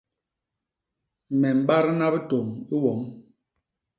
[1.39, 3.01] Me mbadna bitôñ i wom.